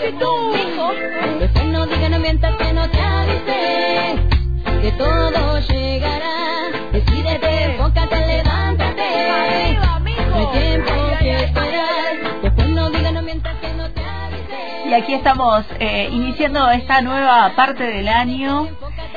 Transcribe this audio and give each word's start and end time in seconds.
Después 0.00 1.66
no 1.66 1.86
digan 1.86 2.12
no 2.12 2.18
mientas 2.20 2.56
que 2.56 2.72
no 2.72 2.88
te 2.88 3.00
avisé, 3.00 4.16
que 4.80 4.92
todo 4.92 5.58
llegará. 5.58 6.70
Decídete, 6.90 7.64
enfócate, 7.64 8.26
levántate. 8.26 9.28
No 10.30 10.36
hay 10.36 10.46
tiempo 10.58 10.92
que 11.18 11.44
esperar. 11.44 12.40
Después 12.42 12.68
no 12.70 12.88
digan 12.90 13.14
no 13.14 13.22
mientas 13.22 13.54
que 13.60 13.74
no 13.74 13.90
te 13.90 14.00
avisé. 14.00 14.88
Y 14.88 14.94
aquí 14.94 15.12
estamos 15.12 15.66
eh, 15.78 16.08
iniciando 16.10 16.70
esta 16.70 17.02
nueva 17.02 17.52
parte 17.54 17.84
del 17.84 18.08
año 18.08 18.68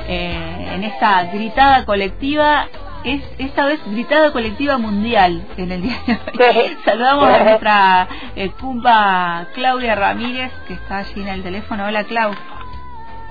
eh, 0.06 0.68
en 0.74 0.84
esta 0.84 1.24
gritada 1.32 1.86
colectiva. 1.86 2.68
Es 3.04 3.22
esta 3.38 3.66
vez 3.66 3.82
gritada 3.86 4.32
colectiva 4.32 4.78
mundial 4.78 5.46
en 5.58 5.72
el 5.74 5.82
día 5.82 5.98
de 6.08 6.14
hoy. 6.46 6.78
Saludamos 6.86 7.28
a 7.30 7.44
nuestra 7.44 8.08
eh, 8.36 8.50
cumpa 8.60 9.48
Claudia 9.54 9.96
Ramírez, 9.96 10.52
que 10.68 10.74
está 10.76 11.00
allí 11.00 11.22
en 11.22 11.28
el 11.28 11.44
teléfono. 11.44 11.86
Hola, 11.86 12.06
Clau. 12.06 12.32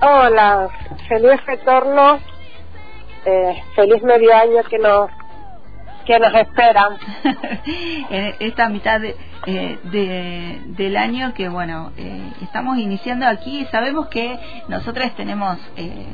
Hola, 0.01 0.67
feliz 1.07 1.43
retorno, 1.45 2.19
eh, 3.25 3.63
feliz 3.75 4.03
medio 4.03 4.35
año 4.35 4.61
que 4.69 4.77
nos 4.77 5.09
que 6.05 6.19
nos 6.19 6.33
esperan. 6.35 6.97
en 8.09 8.35
esta 8.39 8.67
mitad 8.69 8.99
de, 8.99 9.15
eh, 9.47 9.79
de- 9.85 10.61
del 10.67 10.97
año 10.97 11.33
que, 11.33 11.47
bueno, 11.49 11.93
eh, 11.97 12.31
estamos 12.41 12.77
iniciando 12.77 13.25
aquí. 13.25 13.65
Sabemos 13.71 14.07
que 14.09 14.37
nosotros 14.67 15.15
tenemos, 15.15 15.57
eh, 15.77 16.05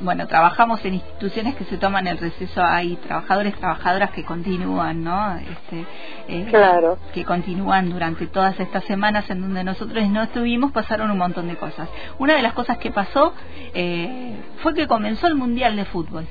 bueno, 0.00 0.26
trabajamos 0.26 0.84
en 0.84 0.94
instituciones 0.94 1.54
que 1.56 1.64
se 1.64 1.78
toman 1.78 2.06
el 2.06 2.18
receso. 2.18 2.62
Hay 2.62 2.96
trabajadores, 2.96 3.54
trabajadoras 3.56 4.10
que 4.10 4.24
continúan, 4.24 5.02
¿no? 5.02 5.36
Este, 5.38 5.86
eh, 6.28 6.46
Claro. 6.50 6.98
que 7.14 7.24
continúan 7.24 7.90
durante 7.90 8.26
todas 8.26 8.58
estas 8.60 8.84
semanas 8.84 9.28
en 9.30 9.40
donde 9.40 9.64
nosotros 9.64 10.06
no 10.08 10.22
estuvimos, 10.22 10.72
pasaron 10.72 11.10
un 11.10 11.18
montón 11.18 11.48
de 11.48 11.56
cosas. 11.56 11.88
Una 12.18 12.36
de 12.36 12.42
las 12.42 12.52
cosas 12.52 12.78
que 12.78 12.90
pasó 12.90 13.32
eh, 13.74 14.36
fue 14.62 14.74
que 14.74 14.86
comenzó 14.86 15.26
el 15.26 15.34
Mundial 15.34 15.76
de 15.76 15.84
Fútbol 15.86 16.26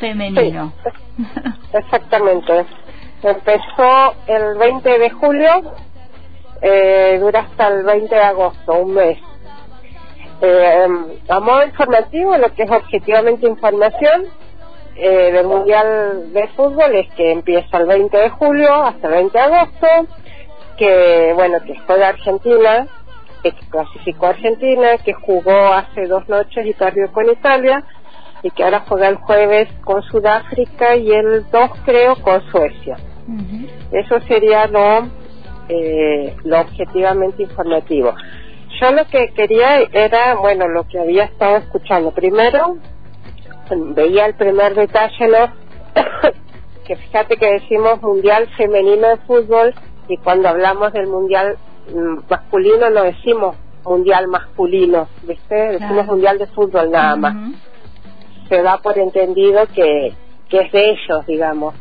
femenino. 0.00 0.72
Exactamente. 1.72 2.66
Empezó 3.22 4.14
el 4.26 4.56
20 4.58 4.98
de 4.98 5.10
julio, 5.10 5.74
eh, 6.62 7.18
dura 7.20 7.40
hasta 7.40 7.68
el 7.68 7.84
20 7.84 8.14
de 8.14 8.22
agosto, 8.22 8.74
un 8.74 8.94
mes. 8.94 9.18
Eh, 10.42 10.86
a 11.28 11.40
modo 11.40 11.64
informativo, 11.64 12.36
lo 12.38 12.54
que 12.54 12.62
es 12.62 12.70
objetivamente 12.70 13.46
información 13.46 14.26
eh, 14.96 15.32
del 15.32 15.46
Mundial 15.46 16.32
de 16.32 16.48
Fútbol 16.48 16.94
es 16.94 17.12
que 17.14 17.32
empieza 17.32 17.78
el 17.78 17.86
20 17.86 18.16
de 18.16 18.30
julio 18.30 18.72
hasta 18.72 19.08
el 19.08 19.14
20 19.14 19.38
de 19.38 19.44
agosto, 19.44 19.86
que 20.78 21.32
bueno, 21.34 21.58
que 21.66 21.74
juega 21.86 22.08
Argentina, 22.08 22.86
que 23.42 23.52
clasificó 23.70 24.26
a 24.26 24.30
Argentina, 24.30 24.98
que 24.98 25.12
jugó 25.12 25.72
hace 25.72 26.06
dos 26.06 26.28
noches 26.28 26.66
y 26.66 26.72
perdió 26.72 27.12
con 27.12 27.30
Italia, 27.30 27.84
y 28.42 28.50
que 28.50 28.64
ahora 28.64 28.84
juega 28.88 29.08
el 29.08 29.16
jueves 29.16 29.68
con 29.84 30.02
Sudáfrica 30.02 30.96
y 30.96 31.10
el 31.12 31.48
2 31.50 31.70
creo 31.84 32.16
con 32.16 32.42
Suecia. 32.50 32.96
Eso 33.92 34.20
sería 34.26 34.66
lo, 34.66 35.08
eh, 35.68 36.34
lo 36.44 36.60
objetivamente 36.60 37.42
informativo. 37.42 38.14
Yo 38.80 38.92
lo 38.92 39.04
que 39.06 39.28
quería 39.34 39.80
era, 39.80 40.34
bueno, 40.36 40.68
lo 40.68 40.84
que 40.84 40.98
había 40.98 41.24
estado 41.24 41.56
escuchando. 41.58 42.12
Primero, 42.12 42.78
veía 43.94 44.26
el 44.26 44.34
primer 44.34 44.74
detalle, 44.74 45.28
¿no? 45.28 45.52
que 46.86 46.96
fíjate 46.96 47.36
que 47.36 47.52
decimos 47.52 48.00
Mundial 48.02 48.48
Femenino 48.56 49.08
de 49.08 49.16
Fútbol 49.18 49.74
y 50.08 50.16
cuando 50.16 50.48
hablamos 50.48 50.92
del 50.92 51.08
Mundial 51.08 51.56
mm, 51.94 52.18
masculino 52.28 52.90
no 52.90 53.02
decimos 53.02 53.56
Mundial 53.84 54.28
masculino, 54.28 55.08
¿viste? 55.22 55.54
Decimos 55.54 55.92
Claro. 55.92 56.12
Mundial 56.12 56.38
de 56.38 56.46
Fútbol 56.48 56.90
nada 56.90 57.16
más 57.16 57.34
se 58.50 58.62
da 58.62 58.78
por 58.78 58.98
entendido 58.98 59.66
que, 59.74 60.12
que 60.48 60.60
es 60.60 60.72
de 60.72 60.90
ellos, 60.90 61.24
digamos. 61.26 61.74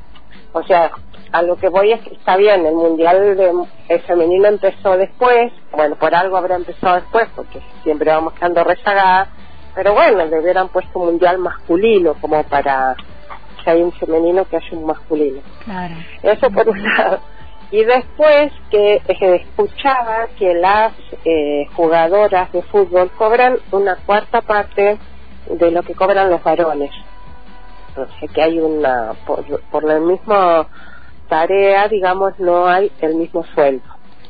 O 0.54 0.64
sea, 0.64 0.92
a 1.32 1.42
lo 1.42 1.56
que 1.58 1.70
voy 1.70 1.92
es 1.92 2.02
que 2.02 2.14
está 2.14 2.38
bien, 2.38 2.66
el 2.66 2.76
Mundial 2.76 3.38
de, 3.38 3.54
el 3.90 4.02
femenino 4.02 4.48
empezó 4.48 4.98
después, 4.98 5.52
bueno, 5.72 5.96
por 5.96 6.16
algo 6.16 6.38
habrá 6.38 6.56
empezado 6.56 6.96
después, 6.96 7.28
porque 7.36 7.62
siempre 7.84 8.12
vamos 8.12 8.34
quedando 8.34 8.64
rezagadas, 8.64 9.30
pero 9.76 9.94
bueno, 9.94 10.26
le 10.26 10.40
hubieran 10.40 10.70
puesto 10.70 11.00
Mundial 11.00 11.38
masculino, 11.38 12.16
como 12.16 12.44
para 12.44 12.96
que 13.64 13.70
hay 13.70 13.82
un 13.82 13.92
femenino 13.94 14.46
que 14.46 14.58
haya 14.58 14.70
un 14.72 14.86
masculino. 14.86 15.42
Claro. 15.66 15.96
Eso 16.24 16.50
por 16.50 16.70
un 16.70 16.84
lado. 16.84 17.20
Y 17.72 17.84
después 17.84 18.52
que 18.72 18.96
eh, 18.96 19.36
escuchaba 19.36 20.28
que 20.38 20.56
las 20.56 20.94
eh, 21.24 21.68
jugadoras 21.76 22.52
de 22.52 22.64
fútbol 22.64 23.12
cobran 23.12 23.58
una 23.72 23.96
cuarta 23.98 24.42
parte 24.42 24.98
de 25.48 25.72
lo 25.72 25.84
que 25.84 25.94
cobran 25.94 26.32
los 26.32 26.42
varones. 26.44 26.90
O 27.96 28.06
sea 28.06 28.28
que 28.34 28.42
hay 28.42 28.60
una, 28.60 29.14
por, 29.26 29.44
por 29.72 29.84
la 29.84 30.00
misma 30.00 30.68
tarea, 31.30 31.88
digamos, 31.88 32.38
no 32.40 32.68
hay 32.68 32.92
el 33.02 33.16
mismo 33.16 33.46
sueldo 33.54 33.84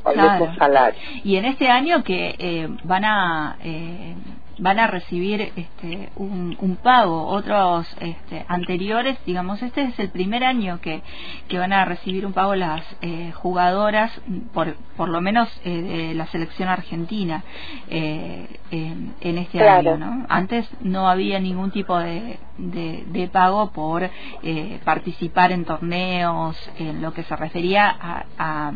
o 0.03 0.09
el 0.09 0.13
Claro. 0.15 0.45
mismo 0.45 0.55
salario. 0.57 0.99
Y 1.23 1.37
en 1.37 1.45
este 1.45 1.67
año 1.69 2.03
que 2.03 2.35
eh, 2.37 2.67
van 2.83 3.05
a 3.05 3.57
eh, 3.63 4.15
van 4.59 4.79
a 4.79 4.87
recibir 4.87 5.51
este, 5.55 6.09
un, 6.15 6.55
un 6.59 6.75
pago, 6.77 7.27
otros 7.27 7.87
este, 7.99 8.45
anteriores, 8.47 9.17
digamos, 9.25 9.61
este 9.61 9.83
es 9.83 9.99
el 9.99 10.09
primer 10.09 10.43
año 10.43 10.79
que, 10.81 11.01
que 11.47 11.57
van 11.59 11.73
a 11.73 11.85
recibir 11.85 12.25
un 12.25 12.33
pago 12.33 12.55
las 12.55 12.83
eh, 13.01 13.31
jugadoras, 13.35 14.11
por, 14.53 14.75
por 14.97 15.09
lo 15.09 15.21
menos 15.21 15.49
eh, 15.63 15.81
de 16.09 16.13
la 16.15 16.27
selección 16.27 16.69
argentina, 16.69 17.43
eh, 17.89 18.47
en, 18.71 19.13
en 19.21 19.37
este 19.37 19.57
Claro. 19.59 19.91
año, 19.93 20.05
¿no? 20.05 20.25
Antes 20.29 20.69
no 20.81 21.09
había 21.09 21.39
ningún 21.39 21.71
tipo 21.71 21.97
de, 21.97 22.39
de, 22.57 23.03
de 23.07 23.27
pago 23.27 23.71
por 23.71 24.03
eh, 24.43 24.79
participar 24.83 25.51
en 25.51 25.65
torneos, 25.65 26.55
en 26.77 27.01
lo 27.01 27.13
que 27.13 27.23
se 27.23 27.35
refería 27.35 27.89
a, 27.89 28.25
a 28.37 28.71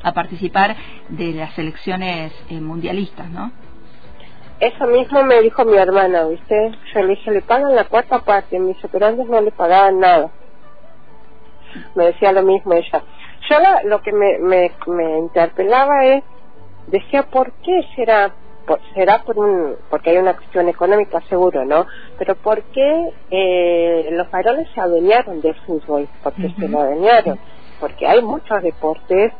a 0.00 0.12
participar 0.12 0.76
de 1.08 1.32
las 1.32 1.52
selecciones 1.54 2.32
eh, 2.50 2.60
mundialistas, 2.60 3.28
¿no? 3.30 3.50
Eso 4.60 4.86
mismo 4.86 5.22
me 5.22 5.40
dijo 5.40 5.64
mi 5.64 5.76
hermana, 5.76 6.24
¿viste? 6.26 6.72
Yo 6.92 7.00
le 7.02 7.08
dije, 7.08 7.30
le 7.30 7.42
pagan 7.42 7.74
la 7.76 7.84
cuarta 7.84 8.18
parte. 8.20 8.58
Me 8.58 8.68
dice, 8.74 8.88
pero 8.90 9.06
antes 9.06 9.26
no 9.28 9.40
le 9.40 9.52
pagaban 9.52 10.00
nada. 10.00 10.32
Me 11.94 12.06
decía 12.06 12.32
lo 12.32 12.42
mismo 12.42 12.72
ella. 12.72 13.02
Yo 13.48 13.58
la- 13.60 13.82
lo 13.84 14.00
que 14.00 14.12
me, 14.12 14.38
me, 14.40 14.72
me 14.88 15.18
interpelaba 15.18 16.04
es, 16.06 16.24
decía, 16.88 17.22
¿por 17.24 17.52
qué 17.62 17.82
será? 17.94 18.34
Por- 18.66 18.80
será 18.94 19.22
por 19.22 19.38
un, 19.38 19.76
porque 19.88 20.10
hay 20.10 20.18
una 20.18 20.34
cuestión 20.34 20.68
económica 20.68 21.20
seguro, 21.28 21.64
¿no? 21.64 21.86
Pero 22.18 22.34
¿por 22.34 22.62
qué 22.64 23.04
eh, 23.30 24.08
los 24.10 24.30
varones 24.30 24.68
se 24.74 24.80
adueñaron 24.80 25.40
del 25.40 25.54
fútbol? 25.64 26.08
Porque 26.22 26.48
se 26.48 26.64
Ujú. 26.64 26.72
lo 26.72 26.80
adueñaron. 26.80 27.38
Porque 27.80 28.06
hay 28.06 28.22
muchos 28.22 28.60
deportes 28.62 29.32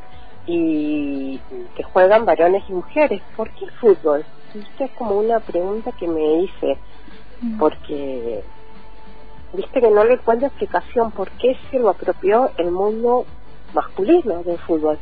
y 0.47 1.41
que 1.75 1.83
juegan 1.93 2.25
varones 2.25 2.63
y 2.69 2.73
mujeres. 2.73 3.21
¿Por 3.37 3.49
qué 3.53 3.65
el 3.67 3.73
fútbol? 3.73 4.25
Esta 4.55 4.85
es 4.85 4.91
como 4.93 5.19
una 5.19 5.41
pregunta 5.41 5.93
que 5.93 6.09
me 6.09 6.43
hice, 6.43 6.79
porque 7.59 8.43
viste 9.53 9.81
que 9.81 9.91
no 9.91 10.05
le 10.05 10.15
encuentro 10.15 10.49
explicación 10.49 11.11
por 11.11 11.31
qué 11.33 11.57
se 11.71 11.79
lo 11.79 11.91
apropió 11.91 12.51
el 12.57 12.71
mundo 12.71 13.27
masculino 13.75 14.43
del 14.43 14.59
fútbol. 14.59 14.99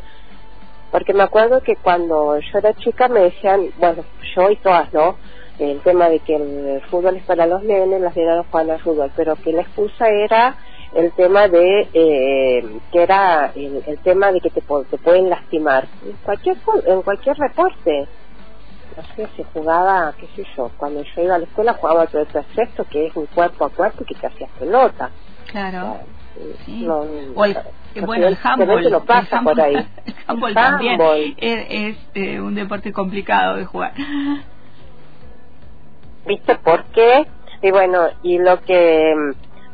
Porque 0.90 1.14
me 1.14 1.22
acuerdo 1.22 1.60
que 1.60 1.76
cuando 1.76 2.38
yo 2.38 2.58
era 2.58 2.74
chica 2.74 3.08
me 3.08 3.20
decían, 3.20 3.66
bueno, 3.78 4.04
yo 4.34 4.50
y 4.50 4.56
todas, 4.56 4.92
¿no? 4.92 5.16
El 5.58 5.80
tema 5.80 6.08
de 6.08 6.18
que 6.20 6.36
el 6.36 6.82
fútbol 6.90 7.16
es 7.16 7.24
para 7.24 7.46
los 7.46 7.62
nenes, 7.62 8.00
las 8.00 8.16
nenas 8.16 8.38
no 8.38 8.46
juegan 8.50 8.70
al 8.72 8.80
fútbol, 8.80 9.10
pero 9.16 9.36
que 9.36 9.52
la 9.52 9.62
excusa 9.62 10.08
era 10.08 10.56
el 10.94 11.12
tema 11.12 11.48
de 11.48 11.88
eh, 11.92 12.64
que 12.92 13.02
era 13.02 13.52
el, 13.54 13.82
el 13.86 13.98
tema 13.98 14.32
de 14.32 14.40
que 14.40 14.50
te, 14.50 14.60
te 14.60 14.98
pueden 14.98 15.30
lastimar 15.30 15.86
en 16.04 16.12
cualquier 16.24 16.56
en 16.86 17.02
cualquier 17.02 17.36
deporte 17.36 18.08
no 18.96 19.02
sé 19.14 19.26
si 19.36 19.42
jugaba 19.52 20.14
qué 20.18 20.26
sé 20.28 20.42
yo 20.56 20.70
cuando 20.76 21.02
yo 21.02 21.22
iba 21.22 21.34
a 21.34 21.38
la 21.38 21.44
escuela 21.46 21.74
jugaba 21.74 22.06
todo 22.06 22.22
eso 22.22 22.40
sexto 22.54 22.84
que 22.84 23.06
es 23.06 23.16
un 23.16 23.26
cuerpo 23.26 23.64
a 23.66 23.70
cuerpo 23.70 24.02
y 24.02 24.04
que 24.06 24.14
te 24.14 24.26
hacías 24.26 24.50
pelota 24.58 25.10
Claro. 25.50 26.00
Sí. 26.64 26.84
no- 26.84 27.00
o 27.34 27.44
el, 27.44 27.56
eh, 27.94 28.00
bueno, 28.02 28.26
el 28.26 28.36
handball. 28.42 28.90
no 28.90 29.04
pasa 29.04 29.38
el 29.38 29.44
por 29.44 29.60
ahí 29.60 29.74
el 29.74 29.86
handball 30.26 30.48
El 30.50 30.54
también 30.54 30.92
handball. 31.00 31.34
es, 31.38 31.66
es, 31.70 31.96
eh, 32.14 32.40
un 32.40 32.54
deporte 32.54 32.92
complicado 32.92 33.56
de 33.56 33.64
jugar. 33.64 33.92
viste 36.26 36.56
por 36.56 36.84
qué 36.86 37.26
y 37.62 37.70
bueno 37.70 38.08
y 38.22 38.38
lo 38.38 38.60
que 38.62 39.14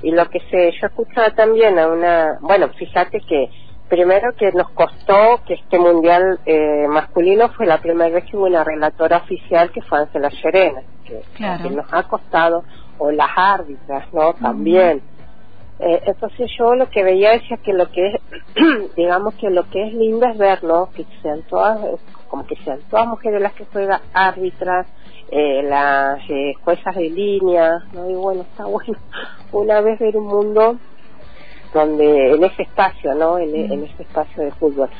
y 0.03 0.11
lo 0.13 0.27
que 0.29 0.41
se 0.51 0.73
yo 0.73 0.87
escuchaba 0.87 1.31
también 1.31 1.79
a 1.79 1.89
una 1.89 2.39
bueno 2.43 2.69
fíjate 2.71 3.21
que 3.27 3.49
primero 3.93 4.33
que 4.39 4.51
nos 4.53 4.71
costó 4.71 5.43
que 5.47 5.53
este 5.53 5.79
mundial 5.79 6.41
eh, 6.47 6.87
masculino 6.89 7.51
fue 7.51 7.67
la 7.67 7.77
primera 7.77 8.09
vez 8.09 8.25
que 8.25 8.39
hubo 8.39 8.47
una 8.47 8.65
relatora 8.65 9.19
oficial 9.19 9.71
que 9.71 9.83
fue 9.83 9.99
Ángela 9.99 10.31
Serena 10.31 10.81
que, 11.05 11.21
Claro. 11.35 11.63
que 11.63 11.71
nos 11.77 11.85
ha 11.93 12.03
costado 12.05 12.65
o 12.97 13.11
las 13.11 13.29
árbitras 13.37 14.11
no 14.15 14.33
también 14.33 15.03
Eh, 15.79 16.01
entonces 16.07 16.49
yo 16.59 16.75
lo 16.75 16.89
que 16.89 17.03
veía 17.03 17.33
decía 17.33 17.57
que 17.57 17.73
lo 17.73 17.91
que 17.91 18.07
es, 18.07 18.15
digamos 18.97 19.35
que 19.35 19.51
lo 19.51 19.69
que 19.69 19.89
es 19.89 19.93
lindo 19.93 20.25
es 20.27 20.39
ver, 20.39 20.63
¿no? 20.63 20.89
Que 20.95 21.05
sean 21.21 21.43
todas, 21.51 21.79
como 22.29 22.47
que 22.47 22.55
sean 22.65 22.79
todas 22.89 23.07
mujeres 23.09 23.43
las 23.43 23.53
que 23.55 23.65
juegan 23.65 24.01
árbitras, 24.15 24.87
eh, 25.31 25.63
las 25.65 26.21
eh, 26.31 26.55
juezas 26.63 26.95
de 26.95 27.11
línea, 27.11 27.69
¿no? 27.95 28.09
Y 28.09 28.15
bueno, 28.15 28.43
está 28.43 28.65
bueno 28.77 28.97
una 29.51 29.81
vez 29.81 29.99
ver 29.99 30.17
un 30.17 30.29
mundo 30.29 30.77
donde, 31.73 32.35
en 32.35 32.45
ese 32.45 32.63
espacio, 32.63 33.15
¿no? 33.15 33.39
En, 33.39 33.55
en 33.55 33.85
ese 33.85 34.03
espacio 34.03 34.45
de 34.45 34.53
fútbol. 34.53 34.91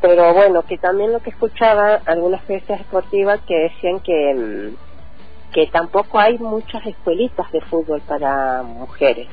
Pero 0.00 0.34
bueno, 0.34 0.62
que 0.62 0.78
también 0.78 1.12
lo 1.12 1.20
que 1.20 1.30
escuchaba 1.30 2.00
algunas 2.06 2.46
veces 2.46 2.78
deportivas 2.78 3.40
que 3.46 3.54
decían 3.54 4.00
que, 4.00 4.34
mm, 4.34 5.52
que 5.52 5.66
tampoco 5.68 6.18
hay 6.18 6.38
muchas 6.38 6.84
escuelitas 6.86 7.50
de 7.52 7.60
fútbol 7.62 8.02
para 8.02 8.62
mujeres 8.62 9.28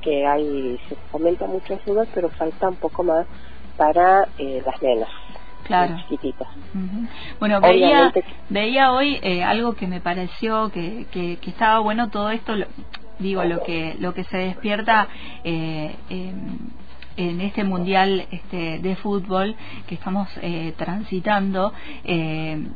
que 0.00 0.26
hay, 0.26 0.78
se 0.88 0.96
fomenta 1.10 1.46
mucho 1.46 1.74
el 1.74 1.80
fútbol, 1.80 2.08
pero 2.14 2.28
falta 2.30 2.68
un 2.68 2.76
poco 2.76 3.02
más 3.02 3.26
para 3.76 4.28
eh, 4.38 4.62
las 4.64 4.82
nenas. 4.82 5.08
Claro. 5.64 5.96
Chiquititas. 5.96 6.48
Bueno, 7.40 7.58
veía, 7.62 8.12
veía 8.50 8.92
hoy 8.92 9.18
eh, 9.22 9.42
algo 9.42 9.72
que 9.74 9.86
me 9.86 9.98
pareció 9.98 10.70
que, 10.70 11.06
que, 11.10 11.38
estaba 11.46 11.78
bueno 11.78 12.10
todo 12.10 12.28
esto, 12.28 12.52
digo, 13.18 13.44
lo 13.44 13.62
que, 13.62 13.96
lo 13.98 14.14
que 14.14 14.24
se 14.24 14.36
despierta 14.36 15.08
eh, 15.44 15.94
en 17.16 17.40
este 17.40 17.64
mundial 17.64 18.26
este, 18.30 18.78
de 18.80 18.96
fútbol 18.96 19.54
que 19.86 19.94
estamos 19.94 20.28
eh, 20.42 20.74
transitando 20.76 21.72
eh, 22.04 22.66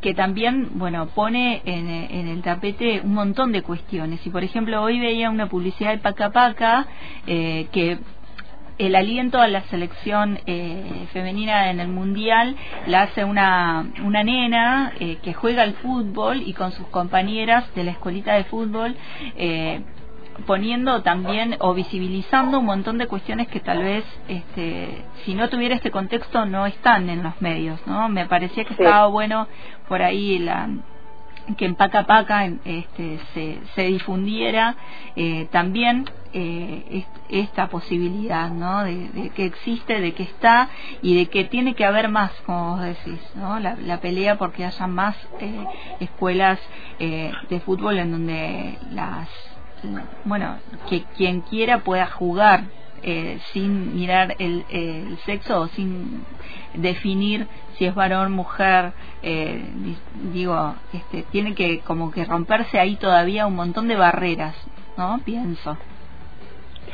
que 0.00 0.14
también, 0.14 0.70
bueno, 0.74 1.06
pone 1.08 1.62
en, 1.64 1.88
el 2.28 2.42
tapete 2.42 3.02
un 3.04 3.14
montón 3.14 3.52
de 3.52 3.62
cuestiones. 3.62 4.26
Y, 4.26 4.30
por 4.30 4.42
ejemplo, 4.42 4.82
hoy 4.82 4.98
veía 4.98 5.30
una 5.30 5.48
publicidad 5.48 5.90
de 5.90 5.98
Paca 5.98 6.30
Paca 6.30 6.86
eh, 7.26 7.68
que 7.72 7.98
el 8.86 8.96
aliento 8.96 9.40
a 9.40 9.48
la 9.48 9.62
selección 9.62 10.40
eh, 10.46 11.06
femenina 11.12 11.70
en 11.70 11.78
el 11.78 11.88
mundial 11.88 12.56
la 12.86 13.02
hace 13.02 13.24
una, 13.24 13.86
una 14.04 14.24
nena 14.24 14.92
eh, 14.98 15.18
que 15.22 15.34
juega 15.34 15.62
al 15.62 15.74
fútbol 15.74 16.42
y 16.42 16.52
con 16.52 16.72
sus 16.72 16.86
compañeras 16.88 17.64
de 17.74 17.84
la 17.84 17.92
escuelita 17.92 18.34
de 18.34 18.44
fútbol 18.44 18.96
eh, 19.36 19.82
poniendo 20.46 21.02
también 21.02 21.56
o 21.60 21.74
visibilizando 21.74 22.58
un 22.58 22.64
montón 22.64 22.98
de 22.98 23.06
cuestiones 23.06 23.48
que 23.48 23.60
tal 23.60 23.82
vez 23.82 24.04
este, 24.28 25.04
si 25.24 25.34
no 25.34 25.48
tuviera 25.48 25.74
este 25.74 25.90
contexto 25.90 26.44
no 26.46 26.66
están 26.66 27.08
en 27.08 27.22
los 27.22 27.40
medios 27.40 27.78
no 27.86 28.08
me 28.08 28.26
parecía 28.26 28.64
que 28.64 28.74
estaba 28.74 29.06
bueno 29.06 29.46
por 29.88 30.02
ahí 30.02 30.38
la 30.38 30.68
que 31.56 31.66
en 31.66 31.74
Paca 31.74 32.04
Paca 32.04 32.46
este, 32.64 33.18
se, 33.34 33.58
se 33.74 33.82
difundiera 33.82 34.76
eh, 35.16 35.48
también 35.50 36.06
eh, 36.32 37.04
esta 37.28 37.68
posibilidad 37.68 38.50
¿no? 38.50 38.84
De, 38.84 39.30
que 39.34 39.44
existe, 39.44 40.00
de 40.00 40.12
que 40.12 40.24
está 40.24 40.68
y 41.02 41.16
de 41.16 41.26
que 41.26 41.44
tiene 41.44 41.74
que 41.74 41.84
haber 41.84 42.08
más, 42.08 42.32
como 42.46 42.76
vos 42.76 42.80
decís, 42.82 43.20
¿no? 43.34 43.58
la, 43.60 44.00
pelea 44.00 44.36
porque 44.36 44.64
haya 44.64 44.86
más 44.86 45.16
eh, 45.40 45.64
escuelas 46.00 46.58
eh, 46.98 47.32
de 47.48 47.60
fútbol 47.60 47.98
en 47.98 48.12
donde 48.12 48.78
las 48.90 49.28
bueno, 50.24 50.56
que 50.88 51.02
quien 51.16 51.40
quiera 51.40 51.78
pueda 51.78 52.06
jugar 52.06 52.64
eh, 53.02 53.40
sin 53.52 53.96
mirar 53.96 54.36
el, 54.38 54.64
el, 54.70 55.18
sexo 55.26 55.62
o 55.62 55.68
sin 55.68 56.24
definir 56.74 57.48
si 57.76 57.86
es 57.86 57.94
varón, 57.94 58.30
mujer, 58.32 58.92
eh, 59.22 59.60
digo, 60.32 60.74
este, 60.92 61.24
tiene 61.32 61.54
que 61.54 61.80
como 61.80 62.12
que 62.12 62.24
romperse 62.24 62.78
ahí 62.78 62.96
todavía 62.96 63.46
un 63.46 63.56
montón 63.56 63.88
de 63.88 63.96
barreras, 63.96 64.54
¿no? 64.96 65.20
Pienso. 65.24 65.76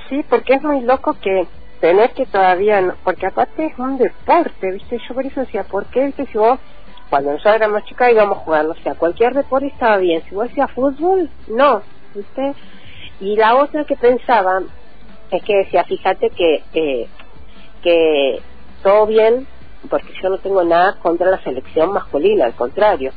Sí, 0.08 0.24
porque 0.28 0.54
es 0.54 0.62
muy 0.62 0.80
loco 0.82 1.16
que 1.20 1.46
tenés 1.80 2.12
que 2.12 2.26
todavía, 2.26 2.80
no, 2.80 2.94
porque 3.04 3.26
aparte 3.26 3.66
es 3.66 3.78
un 3.78 3.98
deporte, 3.98 4.72
¿viste? 4.72 4.98
Yo 5.06 5.14
por 5.14 5.26
eso 5.26 5.40
decía, 5.40 5.64
¿por 5.64 5.86
qué? 5.86 6.06
¿Viste? 6.06 6.26
Si 6.26 6.38
vos, 6.38 6.58
cuando 7.10 7.32
nosotros 7.32 7.56
éramos 7.56 7.84
chicas 7.84 8.12
íbamos 8.12 8.38
a 8.38 8.40
jugar, 8.40 8.66
o 8.66 8.74
sea, 8.76 8.94
cualquier 8.94 9.34
deporte 9.34 9.66
estaba 9.66 9.98
bien, 9.98 10.22
si 10.28 10.34
vos 10.34 10.48
decías 10.48 10.70
fútbol, 10.72 11.30
no, 11.48 11.82
¿viste? 12.14 12.54
Y 13.20 13.36
la 13.36 13.56
otra 13.56 13.84
que 13.84 13.96
pensaba 13.96 14.62
es 15.30 15.42
que 15.42 15.56
decía, 15.56 15.84
fíjate 15.84 16.30
que, 16.30 16.62
eh, 16.72 17.06
que 17.82 18.40
todo 18.82 19.06
bien, 19.06 19.46
porque 19.90 20.12
yo 20.22 20.30
no 20.30 20.38
tengo 20.38 20.64
nada 20.64 20.96
contra 21.00 21.30
la 21.30 21.42
selección 21.42 21.92
masculina, 21.92 22.46
al 22.46 22.54
contrario, 22.54 23.12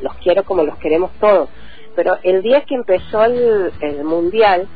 los 0.00 0.14
quiero 0.16 0.44
como 0.44 0.62
los 0.62 0.78
queremos 0.78 1.10
todos. 1.20 1.48
Pero 1.94 2.18
el 2.22 2.42
día 2.42 2.62
que 2.62 2.74
empezó 2.74 3.24
el, 3.24 3.72
el 3.80 4.04
Mundial, 4.04 4.68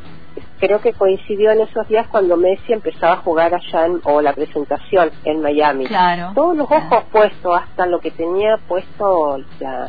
creo 0.61 0.81
que 0.81 0.93
coincidió 0.93 1.51
en 1.51 1.63
esos 1.63 1.89
días 1.89 2.07
cuando 2.09 2.37
Messi 2.37 2.73
empezaba 2.73 3.15
a 3.15 3.17
jugar 3.19 3.55
allá 3.55 3.87
en, 3.87 4.01
o 4.05 4.21
la 4.21 4.35
presentación 4.35 5.11
en 5.25 5.41
Miami. 5.41 5.87
Claro. 5.87 6.33
Todos 6.35 6.57
los 6.57 6.71
ojos 6.71 7.05
puestos, 7.11 7.61
hasta 7.61 7.87
lo 7.87 7.99
que 8.01 8.11
tenía 8.11 8.59
puesto 8.69 9.39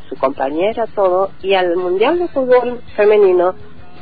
su 0.09 0.15
compañera, 0.15 0.87
todo. 0.87 1.31
Y 1.41 1.53
al 1.53 1.75
Mundial 1.75 2.17
de 2.17 2.27
Fútbol 2.29 2.81
Femenino 2.95 3.53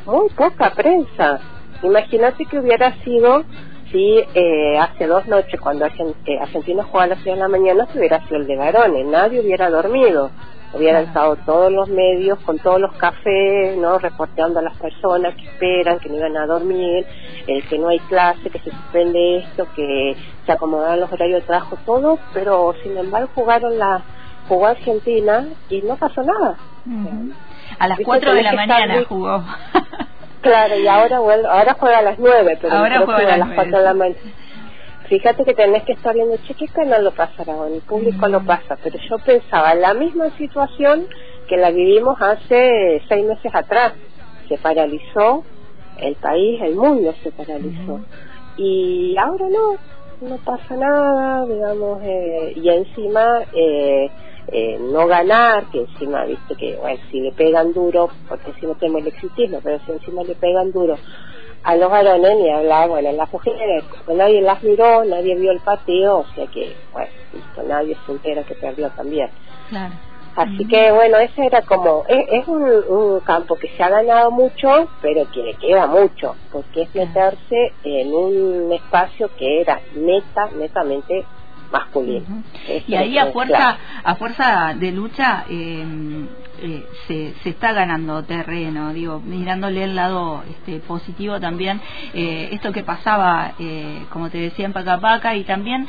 muy 0.06 0.28
poca 0.30 0.70
prensa. 0.70 1.40
Imagínate 1.82 2.44
que 2.46 2.58
hubiera 2.58 2.94
sido 3.02 3.44
si 3.90 4.24
eh, 4.34 4.78
hace 4.78 5.06
dos 5.06 5.26
noches, 5.26 5.60
cuando 5.60 5.86
eh, 5.86 6.38
Argentina 6.40 6.84
jugaba 6.84 7.04
a 7.04 7.08
las 7.08 7.18
6 7.22 7.34
de 7.34 7.40
la 7.40 7.48
mañana, 7.48 7.86
se 7.86 7.98
hubiera 7.98 8.20
sido 8.26 8.36
el 8.36 8.46
de 8.46 8.56
varones, 8.56 9.06
nadie 9.06 9.40
hubiera 9.40 9.70
dormido. 9.70 10.30
Hubieran 10.72 11.06
estado 11.06 11.34
todos 11.44 11.72
los 11.72 11.88
medios 11.88 12.38
con 12.40 12.56
todos 12.60 12.80
los 12.80 12.92
cafés, 12.92 13.76
¿no? 13.76 13.98
Reporteando 13.98 14.60
a 14.60 14.62
las 14.62 14.78
personas 14.78 15.34
que 15.34 15.42
esperan, 15.42 15.98
que 15.98 16.08
no 16.08 16.14
iban 16.14 16.36
a 16.36 16.46
dormir, 16.46 17.04
el 17.48 17.66
que 17.66 17.76
no 17.76 17.88
hay 17.88 17.98
clase, 18.00 18.50
que 18.50 18.60
se 18.60 18.70
suspende 18.70 19.38
esto, 19.38 19.66
que 19.74 20.16
se 20.46 20.52
acomodaron 20.52 21.00
los 21.00 21.12
horarios 21.12 21.40
de 21.40 21.46
trabajo, 21.48 21.76
todo, 21.84 22.20
pero 22.32 22.72
sin 22.84 22.96
embargo 22.96 23.30
jugaron 23.34 23.80
la, 23.80 24.02
jugó 24.48 24.68
Argentina 24.68 25.48
y 25.68 25.82
no 25.82 25.96
pasó 25.96 26.22
nada. 26.22 26.56
A 27.80 27.88
las 27.88 27.98
4 28.04 28.34
de 28.34 28.42
la 28.44 28.52
mañana 28.52 29.04
jugó. 29.08 29.42
claro, 30.40 30.78
y 30.78 30.86
ahora 30.86 31.16
ahora 31.16 31.76
juega 31.78 31.98
a 31.98 32.02
las 32.02 32.18
9, 32.18 32.58
pero 32.60 32.74
ahora 32.74 33.02
juega 33.04 33.34
a 33.34 33.38
las 33.38 33.54
4 33.54 33.78
de 33.78 33.84
la 33.84 33.94
mañana. 33.94 34.20
Fíjate 35.08 35.44
que 35.44 35.54
tenés 35.54 35.82
que 35.82 35.92
estar 35.92 36.14
viendo, 36.14 36.36
che, 36.46 36.54
¿qué 36.54 36.68
canal 36.68 37.02
lo 37.02 37.10
pasará? 37.10 37.66
En 37.66 37.74
el 37.74 37.80
público 37.80 38.28
lo 38.28 38.44
pasa, 38.44 38.78
pero 38.80 38.96
yo 39.08 39.18
pensaba 39.18 39.74
la 39.74 39.92
misma 39.92 40.30
situación 40.38 41.08
que 41.48 41.56
la 41.56 41.72
vivimos 41.72 42.16
hace 42.22 43.02
seis 43.08 43.26
meses 43.26 43.52
atrás. 43.52 43.94
Se 44.48 44.56
paralizó 44.56 45.42
el 45.98 46.14
país, 46.14 46.62
el 46.62 46.76
mundo 46.76 47.12
se 47.24 47.32
paralizó. 47.32 48.00
Y 48.56 49.16
ahora 49.18 49.46
no, 49.48 50.28
no 50.28 50.36
pasa 50.44 50.76
nada, 50.76 51.44
digamos, 51.44 52.00
eh, 52.04 52.52
y 52.54 52.68
encima 52.68 53.40
eh, 53.52 54.10
eh, 54.52 54.78
no 54.80 55.06
ganar, 55.06 55.66
que 55.70 55.80
encima, 55.80 56.24
viste, 56.24 56.54
que 56.56 56.76
bueno, 56.76 57.00
si 57.10 57.20
le 57.20 57.32
pegan 57.32 57.72
duro, 57.72 58.10
porque 58.28 58.52
si 58.58 58.66
no 58.66 58.74
tenemos 58.74 59.02
el 59.02 59.08
exitismo, 59.08 59.60
pero 59.62 59.78
si 59.86 59.92
encima 59.92 60.22
le 60.22 60.34
pegan 60.34 60.72
duro 60.72 60.96
a 61.62 61.76
los 61.76 61.90
varones 61.90 62.36
ni 62.36 62.50
hablar, 62.50 62.88
bueno, 62.88 63.12
las 63.12 63.32
mujeres, 63.32 63.84
nadie 64.08 64.40
las 64.40 64.62
miró, 64.62 65.04
nadie 65.04 65.34
vio 65.36 65.52
el 65.52 65.60
partido, 65.60 66.18
o 66.20 66.26
sea 66.34 66.46
que, 66.46 66.74
bueno, 66.92 67.10
listo, 67.32 67.62
nadie 67.62 67.96
se 68.06 68.12
entera 68.12 68.42
que 68.44 68.54
perdió 68.54 68.88
también. 68.90 69.28
Claro. 69.68 69.94
Así 70.36 70.64
que 70.68 70.92
bueno, 70.92 71.18
ese 71.18 71.44
era 71.44 71.60
como, 71.62 72.04
es, 72.08 72.46
un, 72.46 72.62
un, 72.62 73.20
campo 73.20 73.56
que 73.56 73.68
se 73.68 73.82
ha 73.82 73.88
ganado 73.88 74.30
mucho, 74.30 74.88
pero 75.02 75.28
que 75.32 75.42
le 75.42 75.54
queda 75.54 75.86
mucho, 75.86 76.36
porque 76.52 76.82
es 76.82 76.94
meterse 76.94 77.72
en 77.82 78.14
un 78.14 78.72
espacio 78.72 79.28
que 79.36 79.60
era 79.60 79.80
neta, 79.94 80.48
netamente 80.56 81.26
masculino. 81.70 82.42
Y 82.86 82.94
ahí 82.94 83.18
a 83.18 83.26
fuerza, 83.26 83.78
a 84.02 84.14
fuerza 84.16 84.74
de 84.78 84.92
lucha 84.92 85.44
eh, 85.48 85.86
eh, 86.62 86.86
se, 87.06 87.34
se 87.42 87.50
está 87.50 87.72
ganando 87.72 88.22
terreno, 88.24 88.92
digo, 88.92 89.20
mirándole 89.20 89.84
el 89.84 89.96
lado 89.96 90.42
este, 90.48 90.78
positivo 90.80 91.40
también, 91.40 91.80
eh, 92.12 92.50
esto 92.52 92.72
que 92.72 92.82
pasaba, 92.82 93.52
eh, 93.58 94.04
como 94.10 94.28
te 94.28 94.38
decía 94.38 94.66
en 94.66 94.72
Pacapaca, 94.72 95.34
y 95.36 95.44
también, 95.44 95.86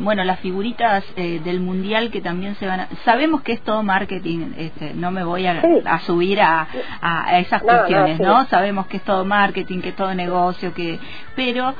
bueno, 0.00 0.24
las 0.24 0.40
figuritas 0.40 1.04
del 1.16 1.60
Mundial 1.60 2.10
que 2.10 2.20
también 2.20 2.54
se 2.56 2.66
van 2.66 2.80
a... 2.80 2.88
Sabemos 3.04 3.42
que 3.42 3.52
es 3.52 3.60
todo 3.60 3.82
marketing, 3.82 4.52
este, 4.56 4.94
no 4.94 5.10
me 5.10 5.22
voy 5.24 5.46
a, 5.46 5.62
a 5.84 6.00
subir 6.00 6.40
a, 6.40 6.66
a, 7.00 7.38
esas 7.38 7.62
cuestiones, 7.62 8.18
no, 8.18 8.46
Sabemos 8.46 8.86
que 8.86 8.98
es 8.98 9.02
todo 9.04 9.24
marketing, 9.24 9.80
que 9.80 9.90
es 9.90 9.96
todo 9.96 10.14
negocio, 10.14 10.74
que 10.74 10.98
pero 11.36 11.74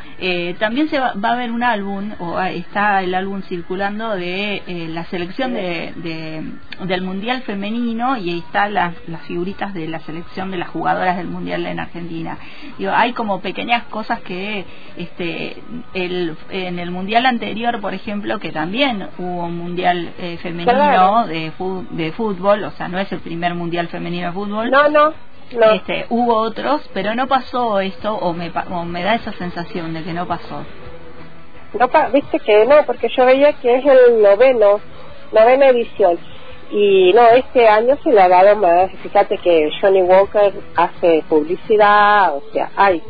también 0.60 0.88
se 0.88 1.00
va, 1.00 1.14
va, 1.14 1.30
a 1.30 1.32
haber 1.32 1.50
un 1.50 1.64
álbum, 1.64 2.12
o 2.20 2.40
está 2.40 3.02
el 3.02 3.14
álbum 3.14 3.42
circulando 3.42 4.14
de 4.14 4.62
la 4.90 5.04
selección 5.06 5.54
de, 5.54 5.92
de, 5.96 6.42
del 6.86 7.02
Mundial 7.02 7.42
femenino 7.42 8.16
y 8.16 8.27
ahí 8.30 8.38
están 8.38 8.74
las, 8.74 8.94
las 9.08 9.22
figuritas 9.22 9.74
de 9.74 9.88
la 9.88 10.00
selección 10.00 10.50
de 10.50 10.56
las 10.56 10.68
jugadoras 10.68 11.16
del 11.16 11.28
mundial 11.28 11.66
en 11.66 11.80
Argentina. 11.80 12.38
Digo, 12.78 12.92
hay 12.94 13.12
como 13.12 13.40
pequeñas 13.40 13.84
cosas 13.84 14.20
que 14.20 14.64
este 14.96 15.62
el, 15.94 16.36
en 16.50 16.78
el 16.78 16.90
mundial 16.90 17.26
anterior, 17.26 17.80
por 17.80 17.94
ejemplo, 17.94 18.38
que 18.38 18.52
también 18.52 19.08
hubo 19.18 19.44
un 19.44 19.56
mundial 19.56 20.12
eh, 20.18 20.38
femenino 20.42 21.26
de, 21.26 21.52
de 21.90 22.12
fútbol, 22.12 22.64
o 22.64 22.70
sea, 22.72 22.88
no 22.88 22.98
es 22.98 23.10
el 23.12 23.20
primer 23.20 23.54
mundial 23.54 23.88
femenino 23.88 24.26
de 24.26 24.32
fútbol. 24.32 24.70
No, 24.70 24.88
no. 24.88 25.12
Este, 25.50 26.04
hubo 26.10 26.36
otros, 26.36 26.88
pero 26.92 27.14
no 27.14 27.26
pasó 27.26 27.80
esto, 27.80 28.14
o 28.14 28.34
me, 28.34 28.52
o 28.70 28.84
me 28.84 29.02
da 29.02 29.14
esa 29.14 29.32
sensación 29.32 29.94
de 29.94 30.02
que 30.02 30.12
no 30.12 30.26
pasó. 30.26 30.62
No, 31.78 31.88
viste 32.12 32.38
que 32.40 32.66
no, 32.66 32.84
porque 32.84 33.08
yo 33.16 33.24
veía 33.24 33.54
que 33.54 33.76
es 33.76 33.84
el 33.86 34.22
noveno, 34.22 34.80
novena 35.32 35.68
edición. 35.68 36.18
Y 36.70 37.12
no, 37.14 37.26
este 37.30 37.66
año 37.66 37.96
se 38.02 38.10
le 38.10 38.20
ha 38.20 38.28
dado 38.28 38.56
más. 38.56 38.90
Fíjate 39.02 39.38
que 39.38 39.70
Johnny 39.80 40.02
Walker 40.02 40.52
hace 40.76 41.24
publicidad, 41.28 42.36
o 42.36 42.42
sea, 42.52 42.70
hay 42.76 43.02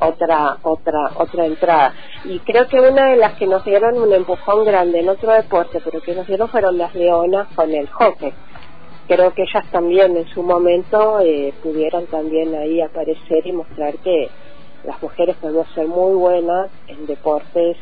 otra 0.00 0.56
otra 0.62 1.10
otra 1.14 1.46
entrada 1.46 1.92
y 2.24 2.38
creo 2.40 2.66
que 2.68 2.80
una 2.80 3.10
de 3.10 3.16
las 3.16 3.34
que 3.34 3.46
nos 3.46 3.64
dieron 3.64 3.98
un 3.98 4.12
empujón 4.12 4.64
grande 4.64 5.00
en 5.00 5.08
otro 5.08 5.32
deporte 5.32 5.80
pero 5.84 6.00
que 6.00 6.14
nos 6.14 6.26
dieron 6.26 6.48
fueron 6.48 6.78
las 6.78 6.94
leonas 6.94 7.48
con 7.54 7.70
el 7.70 7.86
hockey 7.88 8.32
creo 9.06 9.34
que 9.34 9.42
ellas 9.42 9.64
también 9.70 10.16
en 10.16 10.26
su 10.28 10.42
momento 10.42 11.20
eh, 11.20 11.52
pudieran 11.62 12.06
también 12.06 12.54
ahí 12.54 12.80
aparecer 12.80 13.46
y 13.46 13.52
mostrar 13.52 13.94
que 13.98 14.28
las 14.84 15.02
mujeres 15.02 15.36
podemos 15.36 15.68
ser 15.74 15.86
muy 15.86 16.14
buenas 16.14 16.70
en 16.88 17.06
deportes 17.06 17.76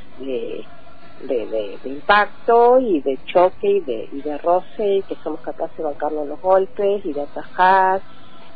de, 1.26 1.78
de, 1.82 1.88
impacto 1.88 2.78
y 2.78 3.00
de 3.00 3.18
choque 3.25 3.68
y 3.68 3.80
de, 3.80 4.08
y 4.12 4.22
de 4.22 4.38
roce 4.38 4.96
y 4.96 5.02
que 5.02 5.16
somos 5.16 5.40
capaces 5.40 5.76
de 5.76 5.84
bancarnos 5.84 6.26
los 6.26 6.40
golpes 6.40 7.04
y 7.04 7.12
de 7.12 7.22
atajar 7.22 8.00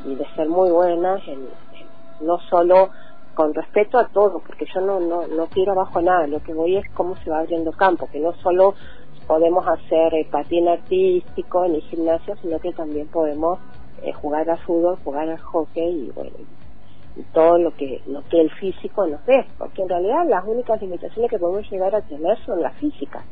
y 0.05 0.15
de 0.15 0.25
ser 0.35 0.49
muy 0.49 0.71
buenas 0.71 1.21
en, 1.27 1.49
no 2.21 2.39
solo 2.49 2.91
con 3.35 3.55
respeto 3.55 3.99
a 3.99 4.09
todo, 4.09 4.41
porque 4.47 4.67
yo 4.75 4.81
no, 4.81 5.01
no, 5.01 5.27
no 5.27 5.47
quiero 5.47 5.73
abajo 5.73 6.03
nada, 6.03 6.27
lo 6.27 6.43
que 6.43 6.53
voy 6.53 6.77
es 6.77 6.85
cómo 6.93 7.17
se 7.17 7.31
va 7.31 7.41
abriendo 7.41 7.73
campo, 7.73 8.09
que 8.13 8.21
no 8.21 8.35
solo 8.35 8.75
podemos 9.27 9.67
hacer 9.67 10.15
eh, 10.15 10.29
patín 10.31 10.69
artístico 10.69 11.65
el 11.65 11.81
gimnasio, 11.83 12.37
sino 12.43 12.59
que 12.59 12.73
también 12.73 13.09
podemos 13.09 13.59
eh, 14.03 14.13
jugar 14.13 14.51
al 14.51 14.59
fútbol, 14.59 14.99
jugar 15.03 15.29
al 15.29 15.39
hockey 15.39 16.07
y 16.07 16.11
bueno, 16.11 16.33
todo 17.33 17.59
lo 17.59 17.75
que 17.75 18.01
lo 18.07 18.27
que 18.29 18.41
el 18.41 18.51
físico 18.51 19.07
nos 19.07 19.25
dé, 19.27 19.45
porque 19.59 19.83
en 19.83 19.89
realidad 19.89 20.27
las 20.29 20.45
únicas 20.47 20.81
limitaciones 20.81 21.31
que 21.31 21.39
podemos 21.39 21.71
llegar 21.71 21.95
a 21.95 22.01
tener 22.03 22.39
son 22.45 22.63
las 22.63 22.75
físicas, 22.75 23.25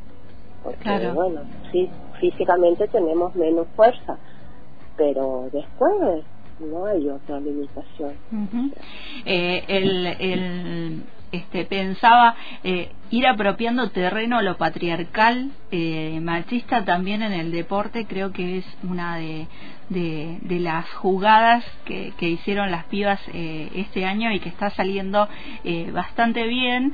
porque 0.63 1.09
bueno, 1.13 1.41
sí, 1.71 1.89
físicamente 2.19 2.87
tenemos 2.87 3.35
menos 3.35 3.67
fuerza, 3.75 4.17
pero 4.97 5.49
después 5.51 6.23
no 6.59 6.85
hay 6.85 7.09
otra 7.09 7.39
limitación. 7.39 8.13
eh, 9.25 9.63
el, 9.67 10.05
el 10.19 11.03
este, 11.31 11.65
pensaba 11.65 12.35
eh, 12.63 12.91
ir 13.09 13.25
apropiando 13.25 13.89
terreno 13.89 14.37
a 14.37 14.41
lo 14.41 14.57
patriarcal 14.57 15.51
eh, 15.71 16.19
machista 16.21 16.83
también 16.83 17.23
en 17.23 17.31
el 17.31 17.51
deporte 17.51 18.05
creo 18.05 18.31
que 18.33 18.57
es 18.57 18.65
una 18.83 19.15
de, 19.17 19.47
de, 19.89 20.59
las 20.59 20.89
jugadas 20.93 21.63
que, 21.85 22.13
que, 22.17 22.29
hicieron 22.29 22.69
las 22.69 22.85
pibas 22.85 23.19
eh, 23.33 23.69
este 23.75 24.05
año 24.05 24.31
y 24.31 24.39
que 24.39 24.49
está 24.49 24.69
saliendo 24.71 25.27
bastante 25.93 26.47
bien 26.47 26.93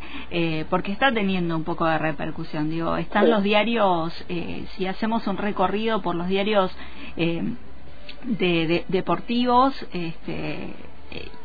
porque 0.70 0.92
está 0.92 1.12
teniendo 1.12 1.56
un 1.56 1.64
poco 1.64 1.86
de 1.86 1.98
repercusión. 1.98 2.70
Digo 2.70 2.98
están 2.98 3.30
los 3.30 3.44
diarios 3.44 4.14
si 4.76 4.88
hacemos 4.88 5.28
un 5.28 5.38
recorrido 5.38 6.02
por 6.02 6.16
los 6.16 6.28
diarios 6.28 6.76
de, 7.16 8.68
de, 8.68 8.86
deportivos 8.88 9.74
este, 9.94 10.74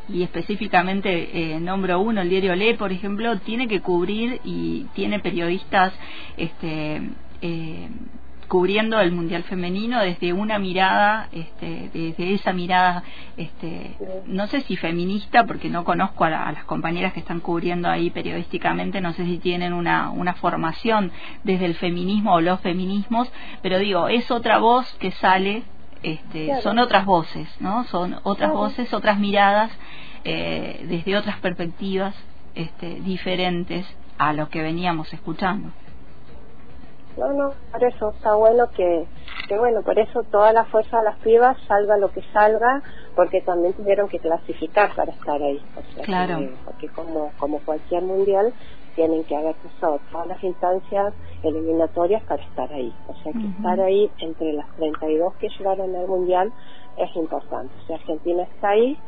y 0.08 0.22
específicamente 0.22 1.54
eh, 1.54 1.60
nombro 1.60 2.00
uno, 2.00 2.20
el 2.20 2.28
diario 2.28 2.54
Le, 2.54 2.74
por 2.74 2.92
ejemplo, 2.92 3.38
tiene 3.40 3.68
que 3.68 3.80
cubrir 3.80 4.40
y 4.44 4.86
tiene 4.94 5.20
periodistas 5.20 5.92
este, 6.36 7.02
eh, 7.40 7.88
cubriendo 8.52 9.00
el 9.00 9.12
mundial 9.12 9.44
femenino 9.44 10.00
desde 10.00 10.34
una 10.34 10.58
mirada, 10.58 11.28
este, 11.32 11.88
desde 11.94 12.34
esa 12.34 12.52
mirada, 12.52 13.02
este, 13.38 13.96
no 14.26 14.46
sé 14.48 14.60
si 14.60 14.76
feminista, 14.76 15.46
porque 15.46 15.70
no 15.70 15.84
conozco 15.84 16.24
a, 16.24 16.48
a, 16.48 16.52
las 16.52 16.64
compañeras 16.64 17.14
que 17.14 17.20
están 17.20 17.40
cubriendo 17.40 17.88
ahí 17.88 18.10
periodísticamente, 18.10 19.00
no 19.00 19.14
sé 19.14 19.24
si 19.24 19.38
tienen 19.38 19.72
una, 19.72 20.10
una 20.10 20.34
formación 20.34 21.12
desde 21.44 21.64
el 21.64 21.76
feminismo 21.76 22.34
o 22.34 22.40
los 22.42 22.60
feminismos, 22.60 23.32
pero 23.62 23.78
digo, 23.78 24.08
es 24.08 24.30
otra 24.30 24.58
voz 24.58 24.86
que 25.00 25.12
sale 25.12 25.62
este, 26.02 26.60
son 26.62 26.78
otras 26.78 27.04
voces, 27.04 27.48
¿no? 27.60 27.84
Son 27.84 28.16
otras 28.24 28.52
voces, 28.52 28.92
otras 28.92 29.18
miradas, 29.18 29.70
eh, 30.24 30.84
desde 30.88 31.16
otras 31.16 31.38
perspectivas 31.38 32.14
este, 32.54 33.00
diferentes 33.00 33.86
a 34.18 34.32
lo 34.32 34.48
que 34.48 34.62
veníamos 34.62 35.12
escuchando. 35.12 35.70
No, 37.16 37.32
no, 37.32 37.52
por 37.70 37.84
eso 37.84 38.10
está 38.10 38.34
bueno 38.34 38.70
que, 38.70 39.04
que 39.46 39.58
bueno, 39.58 39.82
por 39.82 39.98
eso 39.98 40.22
toda 40.30 40.52
la 40.52 40.64
fuerza 40.64 40.98
de 40.98 41.04
las 41.04 41.18
pibas 41.18 41.58
salga 41.68 41.98
lo 41.98 42.10
que 42.10 42.22
salga, 42.32 42.82
porque 43.14 43.42
también 43.42 43.74
tuvieron 43.74 44.08
que 44.08 44.18
clasificar 44.18 44.94
para 44.94 45.12
estar 45.12 45.42
ahí. 45.42 45.62
claro. 46.04 46.48
porque 46.64 46.88
como, 46.88 47.32
como 47.38 47.58
cualquier 47.60 48.02
mundial, 48.02 48.54
tienen 48.94 49.24
que 49.24 49.36
haber 49.36 49.54
pasado 49.56 50.00
todas 50.10 50.26
las 50.26 50.42
instancias 50.42 51.14
eliminatorias 51.42 52.22
para 52.24 52.42
estar 52.42 52.72
ahí. 52.72 52.92
O 53.08 53.14
sea 53.22 53.32
que 53.32 53.46
estar 53.46 53.80
ahí 53.80 54.10
entre 54.18 54.52
las 54.52 54.70
32 54.76 55.34
que 55.36 55.48
llegaron 55.48 55.94
al 55.94 56.06
Mundial 56.06 56.52
es 56.96 57.14
importante. 57.16 57.72
O 57.82 57.86
sea, 57.86 57.96
Argentina 57.96 58.42
está 58.42 58.70
ahí 58.70 58.98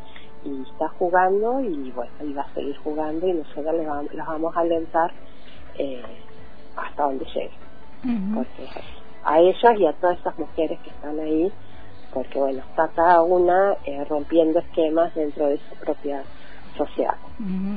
y 0.44 0.62
está 0.62 0.88
jugando 0.98 1.60
y 1.60 1.90
bueno, 1.92 2.12
y 2.22 2.32
va 2.32 2.42
a 2.42 2.54
seguir 2.54 2.76
jugando 2.78 3.26
y 3.26 3.32
nosotros 3.32 3.74
les 3.74 3.86
vamos, 3.86 4.10
vamos 4.14 4.56
a 4.56 4.60
alentar 4.60 5.12
eh, 5.78 6.02
hasta 6.76 7.02
donde 7.04 7.24
llegue. 7.26 7.52
Porque 8.34 8.68
a 9.24 9.40
ellas 9.40 9.80
y 9.80 9.86
a 9.86 9.92
todas 9.94 10.18
esas 10.18 10.38
mujeres 10.38 10.78
que 10.80 10.90
están 10.90 11.18
ahí, 11.18 11.50
porque 12.12 12.38
bueno, 12.38 12.62
está 12.68 12.88
cada 12.88 13.22
una 13.22 13.76
eh, 13.86 14.04
rompiendo 14.04 14.58
esquemas 14.58 15.14
dentro 15.14 15.48
de 15.48 15.58
su 15.58 15.74
propia 15.76 16.22
social. 16.76 17.14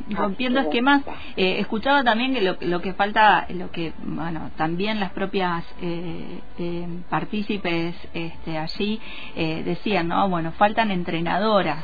Rompiendo 0.10 0.60
esquemas, 0.60 1.04
eh, 1.36 1.60
escuchaba 1.60 2.04
también 2.04 2.34
que 2.34 2.42
lo, 2.42 2.58
lo, 2.62 2.82
que 2.82 2.94
falta, 2.94 3.48
lo 3.50 3.72
que, 3.72 3.94
bueno, 4.04 4.52
también 4.56 5.00
las 5.00 5.12
propias 5.12 5.64
eh, 5.82 6.42
eh, 6.60 6.88
partícipes 7.10 7.96
este, 8.14 8.58
allí 8.58 9.00
decían, 9.36 10.08
¿no? 10.08 10.30
Bueno, 10.30 10.52
faltan 10.54 10.92
entrenadoras. 10.92 11.84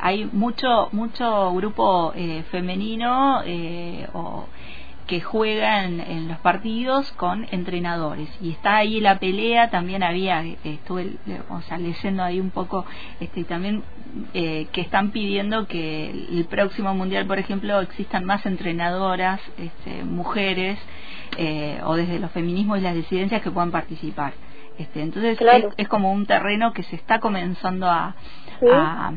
hay 0.00 0.24
mucho, 0.32 0.88
mucho 0.92 1.52
grupo 1.54 2.12
femenino 2.50 3.42
o 4.12 4.46
que 5.08 5.22
juegan 5.22 6.00
en 6.00 6.28
los 6.28 6.38
partidos 6.38 7.10
con 7.12 7.46
entrenadores. 7.50 8.28
Y 8.42 8.50
está 8.50 8.76
ahí 8.76 9.00
la 9.00 9.18
pelea 9.18 9.70
también 9.70 10.02
había 10.02 10.44
estuve 10.62 11.16
o 11.48 11.62
sea 11.62 11.78
leyendo 11.78 12.22
ahí 12.22 12.38
un 12.38 12.50
poco 12.50 12.84
este 13.18 13.42
también 13.44 13.82
eh, 14.34 14.68
que 14.70 14.82
están 14.82 15.10
pidiendo 15.10 15.66
que 15.66 16.10
el 16.10 16.44
próximo 16.44 16.94
mundial 16.94 17.26
por 17.26 17.38
ejemplo 17.38 17.80
existan 17.80 18.26
más 18.26 18.44
entrenadoras 18.44 19.40
este, 19.56 20.04
mujeres 20.04 20.78
eh, 21.38 21.80
o 21.84 21.96
desde 21.96 22.18
los 22.18 22.30
feminismos 22.30 22.78
y 22.78 22.82
las 22.82 22.94
disidencias 22.94 23.40
que 23.42 23.50
puedan 23.50 23.70
participar. 23.70 24.34
Este 24.78 25.00
entonces 25.00 25.38
es, 25.78 25.88
como 25.88 26.12
un 26.12 26.26
terreno 26.26 26.72
que 26.74 26.82
se 26.82 26.96
está 26.96 27.18
comenzando 27.18 27.86
a, 27.86 28.14
a, 28.70 29.12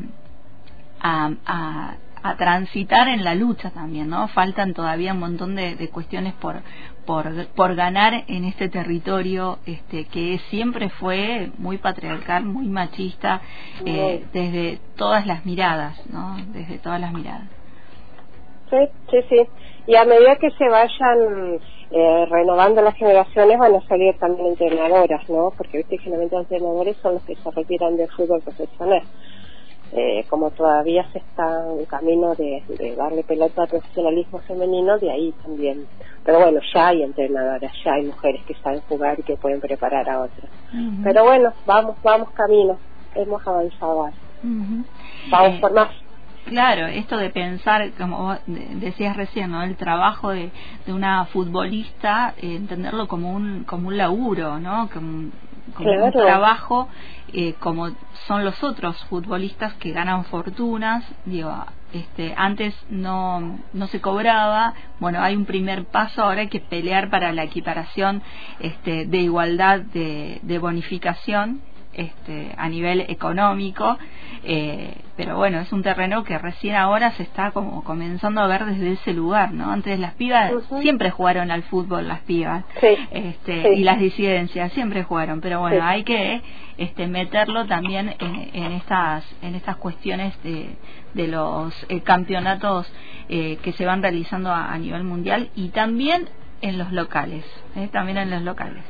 a 1.02 1.30
a 1.46 1.96
transitar 2.36 3.08
en 3.08 3.24
la 3.24 3.34
lucha 3.34 3.70
también, 3.70 4.08
¿no? 4.08 4.28
Faltan 4.28 4.74
todavía 4.74 5.12
un 5.12 5.20
montón 5.20 5.56
de, 5.56 5.88
cuestiones 5.90 6.34
por, 6.34 6.56
por, 7.04 7.24
por 7.48 7.74
ganar 7.74 8.24
en 8.28 8.44
este 8.44 8.68
territorio 8.68 9.58
este, 9.66 10.04
que 10.04 10.38
siempre 10.48 10.88
fue 10.88 11.50
muy 11.58 11.78
patriarcal, 11.78 12.44
muy 12.44 12.66
machista, 12.66 13.40
eh, 13.84 14.24
desde 14.32 14.78
todas 14.96 15.26
las 15.26 15.44
miradas, 15.44 16.00
¿no? 16.12 16.36
Desde 16.52 16.78
todas 16.78 17.00
las 17.00 17.12
miradas. 17.12 17.48
Sí, 18.70 18.78
sí, 19.10 19.18
sí. 19.28 19.48
Y 19.86 19.96
a 19.96 20.04
medida 20.04 20.36
que 20.36 20.50
se 20.52 20.68
vayan 20.68 21.58
eh, 21.90 22.26
renovando 22.30 22.80
las 22.80 22.94
generaciones 22.94 23.58
van 23.58 23.74
a 23.74 23.80
salir 23.88 24.16
también 24.18 24.46
entrenadoras, 24.48 25.28
¿no? 25.28 25.52
Porque 25.56 25.78
viste 25.78 25.98
generalmente 25.98 26.36
los 26.36 26.44
entrenadores 26.44 26.96
son 26.98 27.14
los 27.14 27.22
que 27.24 27.34
se 27.34 27.50
retiran 27.50 27.96
del 27.96 28.08
fútbol 28.10 28.40
profesional 28.42 29.02
eh, 29.94 30.24
como 30.30 30.50
todavía 30.50 31.06
se 31.12 31.18
está 31.18 31.66
en 31.78 31.84
camino 31.84 32.34
de, 32.34 32.62
darle 32.96 33.22
pelota 33.24 33.62
al 33.62 33.68
profesionalismo 33.68 34.38
femenino, 34.40 34.98
de 34.98 35.10
ahí 35.10 35.34
también. 35.42 35.86
Pero 36.24 36.40
bueno, 36.40 36.60
ya 36.72 36.88
hay 36.88 37.02
entrenadoras, 37.02 37.72
ya 37.84 37.92
hay 37.92 38.04
mujeres 38.04 38.42
que 38.46 38.54
saben 38.54 38.80
jugar 38.88 39.20
y 39.20 39.22
que 39.22 39.36
pueden 39.36 39.60
preparar 39.60 40.08
a 40.08 40.20
otras. 40.20 40.50
Pero 41.04 41.24
bueno, 41.24 41.52
vamos, 41.66 41.96
vamos 42.02 42.30
camino, 42.30 42.78
hemos 43.14 43.46
avanzado. 43.46 44.10
Vamos 44.42 45.54
eh, 45.54 45.58
por 45.60 45.72
más. 45.72 45.88
Claro, 46.46 46.86
esto 46.86 47.18
de 47.18 47.30
pensar, 47.30 47.90
como 47.98 48.36
decías 48.46 49.16
recién, 49.16 49.50
¿no? 49.50 49.62
el 49.62 49.76
trabajo 49.76 50.30
de, 50.30 50.50
de 50.86 50.92
una 50.92 51.26
futbolista, 51.26 52.34
eh, 52.38 52.56
entenderlo 52.56 53.06
como 53.08 53.32
un, 53.32 53.64
como 53.64 53.88
un 53.88 53.96
laburo, 53.96 54.58
¿no? 54.58 54.88
Como, 54.92 55.30
como 55.74 56.04
un 56.04 56.12
trabajo 56.12 56.88
eh, 57.34 57.54
como 57.60 57.88
son 58.26 58.44
los 58.44 58.62
otros 58.62 59.02
futbolistas 59.04 59.72
que 59.74 59.92
ganan 59.92 60.26
fortunas, 60.26 61.02
digo, 61.24 61.64
este, 61.94 62.34
antes 62.36 62.74
no, 62.90 63.58
no 63.72 63.86
se 63.86 64.02
cobraba, 64.02 64.74
bueno, 65.00 65.22
hay 65.22 65.34
un 65.34 65.46
primer 65.46 65.86
paso, 65.86 66.22
ahora 66.22 66.42
hay 66.42 66.48
que 66.48 66.60
pelear 66.60 67.08
para 67.08 67.32
la 67.32 67.44
equiparación 67.44 68.22
este, 68.60 69.06
de 69.06 69.18
igualdad 69.18 69.80
de, 69.80 70.40
de 70.42 70.58
bonificación 70.58 71.62
este, 71.92 72.52
a 72.56 72.68
nivel 72.68 73.00
económico, 73.08 73.98
eh, 74.44 74.94
pero 75.16 75.36
bueno, 75.36 75.60
es 75.60 75.72
un 75.72 75.82
terreno 75.82 76.24
que 76.24 76.38
recién 76.38 76.76
ahora 76.76 77.12
se 77.12 77.22
está 77.22 77.50
como 77.50 77.84
comenzando 77.84 78.40
a 78.40 78.46
ver 78.46 78.64
desde 78.64 78.92
ese 78.92 79.12
lugar, 79.12 79.52
¿no? 79.52 79.70
Antes 79.70 79.98
las 79.98 80.14
pibas 80.14 80.52
siempre 80.80 81.10
jugaron 81.10 81.50
al 81.50 81.62
fútbol, 81.64 82.08
las 82.08 82.20
pibas, 82.20 82.64
este, 83.10 83.74
y 83.74 83.84
las 83.84 83.98
disidencias 83.98 84.72
siempre 84.72 85.04
jugaron, 85.04 85.40
pero 85.40 85.60
bueno, 85.60 85.84
hay 85.84 86.04
que 86.04 86.42
este, 86.78 87.06
meterlo 87.06 87.66
también 87.66 88.14
en, 88.18 88.72
estas 88.72 89.24
en 89.42 89.54
estas 89.54 89.76
cuestiones 89.76 90.34
de, 90.42 90.76
de 91.14 91.28
los 91.28 91.74
eh, 91.88 92.00
campeonatos 92.00 92.90
eh, 93.28 93.58
que 93.62 93.72
se 93.72 93.86
van 93.86 94.02
realizando 94.02 94.52
a, 94.52 94.76
nivel 94.78 95.04
mundial 95.04 95.50
y 95.54 95.68
también 95.68 96.28
en 96.60 96.78
los 96.78 96.92
locales, 96.92 97.44
¿eh? 97.76 97.88
también 97.92 98.18
en 98.18 98.30
los 98.30 98.42
locales. 98.42 98.84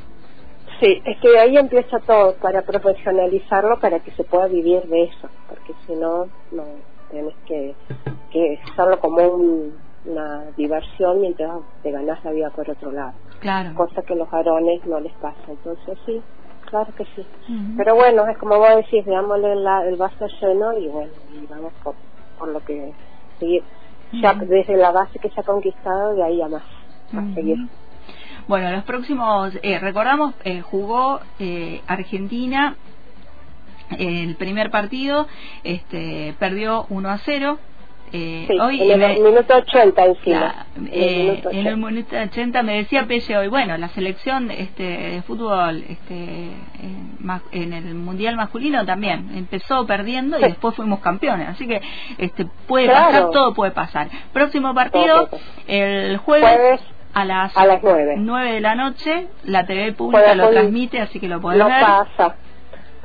Sí, 0.83 1.01
es 1.05 1.21
que 1.21 1.39
ahí 1.39 1.57
empieza 1.57 2.01
todo 2.01 2.35
para 2.35 2.62
profesionalizarlo 2.62 3.79
para 3.79 4.01
que 4.01 4.11
se 4.11 4.25
pueda 4.25 4.49
vivir 4.49 4.83
de 4.83 5.05
eso, 5.05 5.29
porque 5.49 5.75
si 5.87 5.95
no, 5.95 6.27
no 6.51 6.65
tienes 7.09 7.35
que, 7.47 7.77
que 8.33 8.59
hacerlo 8.69 8.99
como 8.99 9.23
una 10.05 10.43
diversión 10.57 11.21
mientras 11.21 11.61
te 11.85 11.93
ganas 11.93 12.25
la 12.25 12.33
vida 12.33 12.51
por 12.51 12.69
otro 12.69 12.91
lado. 12.91 13.12
Claro. 13.39 13.77
Cosa 13.77 14.03
que 14.03 14.15
a 14.15 14.17
los 14.17 14.29
varones 14.29 14.85
no 14.85 14.99
les 14.99 15.12
pasa. 15.15 15.39
Entonces 15.47 15.97
sí, 16.05 16.21
claro 16.69 16.93
que 16.97 17.05
sí. 17.15 17.25
Pero 17.77 17.95
bueno, 17.95 18.27
es 18.27 18.37
como 18.39 18.59
vos 18.59 18.75
decís, 18.75 19.05
veámosle 19.05 19.53
el 19.53 19.97
vaso 19.97 20.27
lleno 20.41 20.77
y 20.77 20.89
bueno, 20.89 21.12
y 21.33 21.47
vamos 21.47 21.73
por, 21.85 21.95
por 22.41 22.49
lo 22.49 22.59
que 22.59 22.93
seguir. 23.39 23.62
Ya 24.15 24.35
desde 24.35 24.77
la 24.77 24.91
base 24.91 25.21
que 25.21 25.31
se 25.31 25.41
ha 25.41 25.45
conquistado, 25.45 26.15
de 26.15 26.25
ahí 26.25 26.43
a 26.43 26.49
más, 26.49 26.65
a 27.12 27.35
seguir. 27.35 27.59
Bueno, 28.49 28.70
los 28.72 28.84
próximos, 28.84 29.52
eh, 29.62 29.78
recordamos, 29.78 30.34
eh, 30.44 30.61
jugó 30.62 31.20
eh, 31.38 31.80
Argentina 31.87 32.76
el 33.99 34.37
primer 34.37 34.70
partido, 34.70 35.26
este, 35.64 36.34
perdió 36.38 36.87
1 36.88 37.08
a 37.08 37.18
0. 37.18 37.58
Eh, 38.14 38.46
hoy 38.61 38.92
en 38.92 39.00
el 39.00 39.22
minuto 39.22 39.56
80 39.56 40.04
encima. 40.04 40.66
en, 40.76 41.66
el 41.66 41.76
minuto 41.78 42.14
80 42.14 42.62
me 42.62 42.76
decía 42.76 43.06
Pelle 43.06 43.38
hoy, 43.38 43.49
bueno, 43.49 43.78
la 43.78 43.88
selección 43.88 44.50
este, 44.50 44.82
de 44.82 45.22
fútbol 45.22 45.82
este, 45.88 46.50
en, 47.52 47.72
el 47.72 47.94
mundial 47.94 48.37
masculino 48.37 48.84
también 48.84 49.30
empezó 49.34 49.87
perdiendo 49.87 50.38
y 50.38 50.42
después 50.42 50.75
fuimos 50.75 51.00
campeones, 51.00 51.49
así 51.49 51.66
que 51.66 51.80
este 52.18 52.46
puede 52.66 52.88
pasar, 52.88 53.30
todo 53.30 53.54
puede 53.54 53.70
pasar. 53.70 54.08
Próximo 54.34 54.75
partido 54.75 55.30
el 55.66 56.18
jueves 56.18 56.82
a 57.14 57.25
las, 57.25 57.57
a 57.57 57.66
las 57.66 57.83
9. 57.83 58.52
de 58.52 58.61
la 58.61 58.75
noche, 58.75 59.28
la 59.45 59.66
TV 59.66 59.92
pública 59.92 60.35
lo 60.35 60.50
transmite, 60.50 61.00
así 61.00 61.21
que 61.21 61.28
lo 61.28 61.40
podemos 61.40 61.69
ver. 61.69 61.81
pasa. 61.81 62.37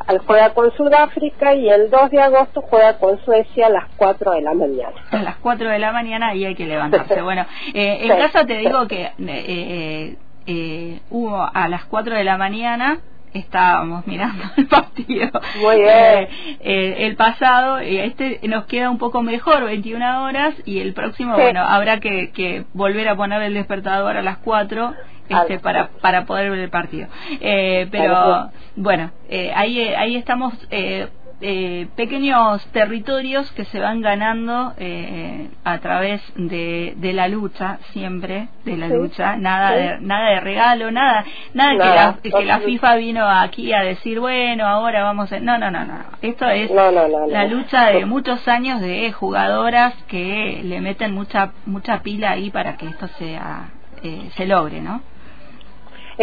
Al 0.05 0.19
juega 0.19 0.53
con 0.53 0.71
Sudáfrica 0.73 1.55
y 1.55 1.67
el 1.69 1.89
2 1.89 2.11
de 2.11 2.21
agosto 2.21 2.61
juega 2.61 2.97
con 2.99 3.19
Suecia 3.25 3.67
a 3.67 3.69
las 3.69 3.85
4 3.97 4.31
de 4.33 4.41
la 4.41 4.53
mañana. 4.53 4.95
A 5.11 5.17
las 5.17 5.35
4 5.37 5.69
de 5.69 5.79
la 5.79 5.91
mañana 5.91 6.35
y 6.35 6.45
hay 6.45 6.55
que 6.55 6.65
levantarse. 6.65 7.21
bueno, 7.23 7.45
eh, 7.73 7.99
en 8.01 8.09
caso 8.17 8.45
te 8.45 8.57
digo 8.57 8.87
que 8.87 9.01
eh, 9.01 9.13
eh, 9.17 10.15
eh, 10.45 10.99
hubo 11.09 11.43
a 11.51 11.67
las 11.67 11.85
4 11.85 12.15
de 12.15 12.23
la 12.23 12.37
mañana 12.37 12.99
estábamos 13.37 14.05
mirando 14.07 14.43
el 14.57 14.67
partido. 14.67 15.29
Muy 15.61 15.77
bien. 15.77 15.89
Eh, 15.89 16.29
eh, 16.61 16.95
el 16.99 17.15
pasado 17.15 17.79
este 17.79 18.39
nos 18.43 18.65
queda 18.65 18.89
un 18.89 18.97
poco 18.97 19.21
mejor 19.21 19.65
21 19.65 20.23
horas 20.23 20.55
y 20.65 20.79
el 20.79 20.93
próximo 20.93 21.35
bueno 21.35 21.61
habrá 21.61 21.99
que, 21.99 22.31
que, 22.31 22.65
volver 22.73 23.07
a 23.07 23.15
poner 23.15 23.41
el 23.41 23.53
despertador 23.53 24.17
a 24.17 24.21
las 24.21 24.37
4 24.37 24.93
este, 25.29 25.59
para 25.59 25.89
para 26.01 26.25
poder 26.25 26.49
ver 26.49 26.59
el 26.59 26.69
partido. 26.69 27.07
Eh, 27.41 27.87
pero 27.91 28.49
bueno 28.75 29.11
eh, 29.29 29.51
ahí 29.53 29.79
ahí 29.79 30.15
estamos 30.15 30.53
eh, 30.71 31.07
eh, 31.39 31.87
pequeños 31.95 32.65
territorios 32.71 33.51
que 33.51 33.65
se 33.65 33.79
van 33.79 34.01
ganando 34.01 34.73
eh, 34.77 35.49
a 35.63 35.77
través 35.79 36.21
de, 36.35 36.95
de, 36.97 37.13
la 37.13 37.27
lucha 37.27 37.77
siempre 37.91 38.47
de 38.65 38.75
la 38.75 38.87
lucha. 38.87 39.35
Nada 39.35 39.71
de 39.71 39.99
nada 40.01 40.29
de 40.31 40.39
regalo 40.39 40.91
nada 40.91 41.25
nada, 41.53 42.17
que, 42.21 42.29
la, 42.45 42.59
FIFA 42.59 42.95
vino 42.95 43.27
aquí 43.27 43.73
a 43.73 43.83
decir 43.83 44.19
bueno 44.19 44.65
ahora 44.65 45.03
vamos 45.03 45.31
a 45.31 45.39
no 45.39 45.57
no 45.57 45.69
no 45.69 45.85
no 45.85 45.99
esto 46.21 46.49
es 46.49 46.71
la 46.71 47.45
lucha 47.45 47.87
de 47.87 48.05
muchos 48.05 48.47
años 48.47 48.81
de 48.81 49.11
jugadoras 49.11 49.93
que 50.07 50.61
le 50.63 50.81
meten 50.81 51.13
mucha 51.13 51.51
mucha 51.65 52.01
pila 52.01 52.31
ahí 52.31 52.49
para 52.49 52.77
que 52.77 52.87
esto 52.87 53.07
sea 53.19 53.69
eh, 54.03 54.29
se 54.35 54.45
logre 54.45 54.81
no 54.81 55.01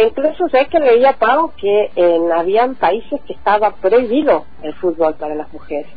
incluso 0.03 0.49
sé 0.49 0.67
que 0.67 0.79
leía 0.79 1.13
Pau 1.13 1.51
que 1.57 1.91
en, 1.95 2.31
habían 2.31 2.75
países 2.75 3.21
que 3.25 3.33
estaba 3.33 3.71
prohibido 3.71 4.45
el 4.61 4.73
fútbol 4.75 5.15
para 5.15 5.35
las 5.35 5.51
mujeres. 5.53 5.91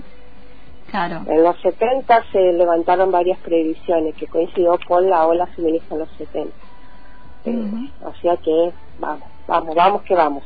Claro. 0.91 1.23
En 1.27 1.43
los 1.43 1.61
70 1.61 2.25
se 2.33 2.53
levantaron 2.55 3.11
varias 3.11 3.39
prohibiciones 3.41 4.15
que 4.15 4.27
coincidió 4.27 4.79
con 4.87 5.09
la 5.11 5.27
ola 5.27 5.47
feminista 5.49 5.95
en 5.95 6.01
los 6.01 6.11
70. 6.17 6.51
Eh, 7.45 7.91
o 8.03 8.15
sea 8.21 8.37
que 8.37 8.73
vamos, 8.99 9.29
vamos, 9.47 9.75
vamos 9.75 10.03
que 10.03 10.15
vamos 10.15 10.43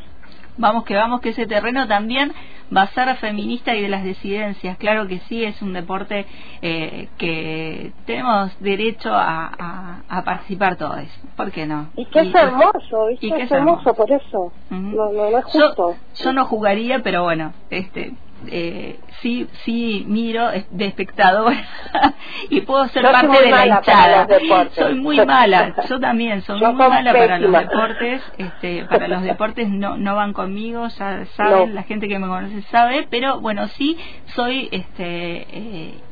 vamos 0.56 0.84
que 0.84 0.94
vamos, 0.94 1.20
que 1.20 1.30
ese 1.30 1.46
terreno 1.46 1.86
también 1.88 2.32
va 2.74 2.82
a 2.82 2.86
ser 2.88 3.14
feminista 3.16 3.74
y 3.74 3.82
de 3.82 3.88
las 3.88 4.04
disidencias. 4.04 4.76
Claro 4.78 5.06
que 5.06 5.18
sí, 5.20 5.44
es 5.44 5.60
un 5.62 5.72
deporte 5.72 6.26
eh, 6.62 7.08
que 7.18 7.92
tenemos 8.06 8.58
derecho 8.60 9.10
a, 9.12 10.02
a, 10.08 10.24
participar 10.24 10.76
todos. 10.76 11.04
¿Por 11.36 11.50
qué 11.50 11.66
no? 11.66 11.88
Y 11.96 12.06
que 12.06 12.20
es 12.20 12.34
hermoso, 12.34 13.10
y 13.10 13.30
que 13.30 13.42
es, 13.42 13.52
hermoso, 13.52 13.94
por 13.94 14.10
eso. 14.10 14.52
no, 14.70 15.12
no, 15.12 15.38
es 15.38 15.44
justo. 15.44 15.96
yo 16.22 16.32
no 16.32 16.44
jugaría, 16.46 17.00
pero 17.00 17.24
bueno, 17.24 17.52
este 17.70 18.12
eh, 18.48 18.98
sí 19.20 19.48
sí 19.64 20.04
miro 20.06 20.50
de 20.70 20.84
espectador 20.84 21.52
y 22.50 22.60
puedo 22.62 22.88
ser 22.88 23.02
parte 23.02 23.42
de 23.42 23.50
la 23.50 23.66
hinchada. 23.66 24.26
Soy 24.74 24.94
muy 24.94 25.24
mala, 25.24 25.74
yo 25.88 26.00
también 26.00 26.42
soy 26.42 26.60
muy 26.60 26.74
mala 26.74 27.12
para 27.12 27.38
los 27.38 27.52
deportes, 27.52 28.22
este, 28.38 28.84
para 28.86 29.08
los 29.08 29.22
deportes 29.22 29.68
no 29.68 29.96
no 29.96 30.16
van 30.16 30.32
conmigo, 30.32 30.88
ya 30.88 31.24
saben, 31.36 31.74
la 31.74 31.82
gente 31.82 32.08
que 32.08 32.18
me 32.18 32.26
conoce 32.26 32.62
sabe, 32.70 33.06
pero 33.10 33.40
bueno, 33.40 33.68
sí 33.68 33.98
soy 34.34 34.68
este 34.72 35.46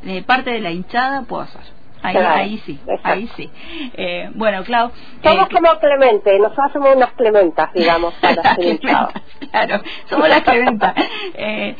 eh, 0.07 0.23
parte 0.27 0.51
de 0.51 0.61
la 0.61 0.71
hinchada, 0.71 1.23
puedo 1.23 1.47
ser. 1.47 1.81
Ahí, 2.03 2.17
ahí 2.17 2.59
sí, 2.65 2.81
ahí 3.03 3.29
sí. 3.37 3.51
Eh, 3.95 4.31
bueno, 4.35 4.65
Clau. 4.65 4.91
Somos 5.23 5.47
eh, 5.47 5.55
como 5.55 5.79
Clemente, 5.79 6.39
nosotros 6.39 6.67
hacemos 6.71 6.97
unas 6.97 7.13
Clementas, 7.13 7.73
digamos, 7.75 8.15
para 8.21 8.57
Claro, 9.51 9.83
somos 10.09 10.29
las 10.29 10.43
Clementas. 10.43 10.95
Eh, 11.43 11.77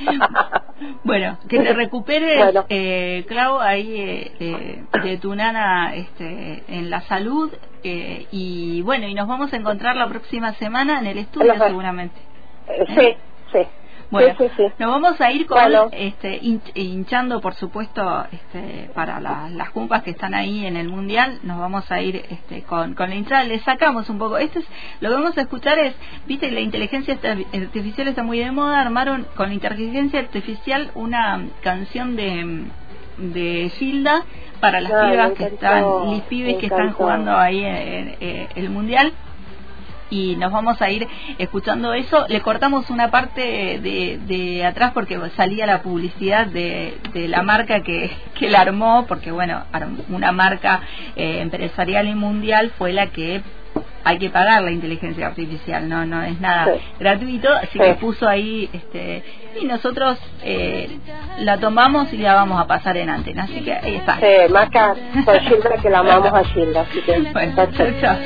bueno, 1.05 1.39
que 1.49 1.59
te 1.59 1.75
recuperes, 1.75 2.55
eh, 2.69 3.25
Clau, 3.29 3.59
ahí 3.59 3.95
eh, 4.39 4.85
de 5.03 5.19
tu 5.19 5.35
nana 5.35 5.95
este, 5.95 6.63
en 6.69 6.89
la 6.89 7.03
salud. 7.03 7.53
y 7.83 8.81
bueno, 8.83 9.07
y 9.07 9.15
nos 9.15 9.29
vamos 9.29 9.53
a 9.53 9.57
encontrar 9.57 9.97
la 9.97 10.09
próxima 10.09 10.55
semana 10.55 11.01
en 11.01 11.07
el 11.07 11.19
estudio, 11.19 11.55
seguramente. 11.59 12.17
Sí, 12.97 13.17
sí. 13.53 13.67
Bueno, 14.11 14.35
nos 14.79 14.91
vamos 14.91 15.21
a 15.21 15.31
ir 15.31 15.47
con 15.47 15.59
este, 15.93 16.41
hinchando, 16.75 17.41
por 17.41 17.55
supuesto, 17.55 18.27
este, 18.33 18.91
para 18.93 19.21
las 19.21 19.71
cumpas 19.71 20.03
que 20.03 20.11
están 20.11 20.35
ahí 20.35 20.67
en 20.67 20.77
el 20.77 20.89
mundial. 20.89 21.39
Nos 21.45 21.59
vamos 21.59 21.91
a 21.93 22.01
ir 22.01 22.17
este, 22.29 22.63
con, 22.63 22.95
con 22.95 23.11
la 23.11 23.15
hinchada. 23.15 23.45
Le 23.45 23.61
sacamos 23.61 24.09
un 24.11 24.19
poco. 24.19 24.39
Esto 24.39 24.59
es 24.59 24.67
lo 25.01 25.11
que 25.11 25.15
vamos 25.15 25.39
a 25.39 25.43
escuchar 25.43 25.79
es, 25.79 25.95
viste, 26.27 26.51
la 26.51 26.61
inteligencia 26.61 27.15
artificial 27.15 28.09
está 28.09 28.25
muy 28.25 28.41
de 28.41 28.51
moda. 28.51 28.81
Armaron 28.81 29.27
con 29.37 29.49
la 29.49 29.55
inteligencia 29.55 30.19
artificial 30.19 30.91
una 30.95 31.47
canción 31.63 32.17
de 32.17 32.65
de 33.19 33.71
Gilda 33.77 34.25
para 34.61 34.81
las 34.81 34.93
pibas 34.93 35.33
que 35.33 35.45
están, 35.45 35.83
los 35.83 36.23
pibes 36.23 36.57
que 36.57 36.67
están 36.67 36.93
jugando 36.93 37.37
ahí 37.37 37.63
en 37.63 38.17
el 38.55 38.71
mundial 38.71 39.13
y 40.11 40.37
nos 40.37 40.53
vamos 40.53 40.81
a 40.83 40.91
ir 40.91 41.07
escuchando 41.39 41.95
eso. 41.95 42.27
Le 42.29 42.41
cortamos 42.41 42.91
una 42.91 43.11
parte 43.11 43.79
de, 43.81 44.19
de 44.27 44.65
atrás 44.65 44.93
porque 44.93 45.19
salía 45.37 45.67
la 45.67 45.83
publicidad 45.83 46.47
de, 46.47 46.99
de 47.15 47.29
la 47.29 47.43
marca 47.43 47.83
que, 47.83 48.11
que 48.39 48.51
la 48.51 48.61
armó, 48.61 49.07
porque 49.07 49.31
bueno, 49.31 49.63
una 50.09 50.33
marca 50.33 50.81
eh, 51.17 51.41
empresarial 51.41 52.09
y 52.09 52.15
mundial 52.15 52.73
fue 52.77 52.93
la 52.93 53.07
que 53.09 53.43
hay 54.03 54.19
que 54.19 54.31
pagar 54.31 54.63
la 54.63 54.71
inteligencia 54.71 55.27
artificial, 55.27 55.89
no 55.89 56.05
no 56.07 56.23
es 56.23 56.41
nada 56.41 56.75
gratuito, 56.99 57.53
así 57.53 57.79
que 57.79 57.95
puso 57.95 58.27
ahí 58.29 58.69
este 58.73 59.23
y 59.61 59.65
nosotros 59.67 60.19
eh, 60.43 60.99
la 61.41 61.59
tomamos 61.59 62.13
y 62.13 62.17
la 62.17 62.35
vamos 62.35 62.61
a 62.61 62.67
pasar 62.67 62.97
en 62.97 63.11
antena, 63.11 63.45
así 63.45 63.61
que 63.61 63.73
ahí 63.73 63.97
está. 63.97 64.17
Sí, 64.17 64.53
marca 64.53 64.95
por 65.25 65.39
Gilda 65.41 65.71
que 65.83 65.91
la 65.91 65.99
amamos 66.01 66.33
a 66.33 66.45
Gilda, 66.45 66.81
así 66.81 67.01
que 67.03 67.21
bueno, 67.33 67.69
chao. 68.01 68.17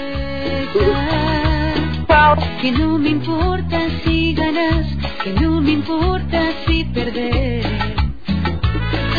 Que 2.61 2.71
no 2.71 2.97
me 2.97 3.09
importa 3.09 3.77
si 4.05 4.35
ganas, 4.35 4.87
que 5.25 5.33
no 5.33 5.61
me 5.61 5.73
importa 5.73 6.41
si 6.65 6.85
perder. 6.85 7.65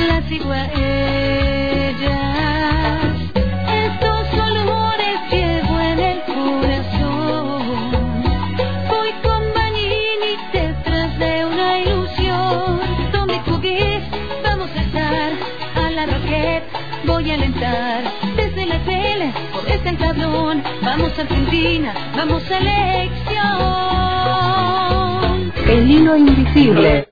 Las 0.08 0.32
vamos 20.82 21.18
a 21.18 21.22
Argentina, 21.22 21.94
vamos 22.16 22.44
a 22.52 22.58
elección. 22.58 23.36
El 25.68 25.90
hilo 25.90 26.16
invisible. 26.16 27.04